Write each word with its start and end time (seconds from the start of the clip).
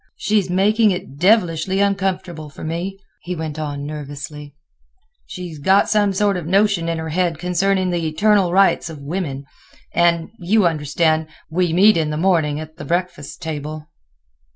She's 0.15 0.49
making 0.49 0.89
it 0.89 1.19
devilishly 1.19 1.79
uncomfortable 1.79 2.49
for 2.49 2.63
me," 2.63 2.97
he 3.21 3.35
went 3.35 3.59
on 3.59 3.85
nervously. 3.85 4.55
"She's 5.27 5.59
got 5.59 5.89
some 5.89 6.11
sort 6.11 6.37
of 6.37 6.47
notion 6.47 6.89
in 6.89 6.97
her 6.97 7.09
head 7.09 7.37
concerning 7.37 7.91
the 7.91 8.07
eternal 8.07 8.51
rights 8.51 8.89
of 8.89 8.97
women; 8.97 9.45
and—you 9.93 10.65
understand—we 10.65 11.71
meet 11.73 11.97
in 11.97 12.09
the 12.09 12.17
morning 12.17 12.59
at 12.59 12.77
the 12.77 12.83
breakfast 12.85 13.43
table." 13.43 13.91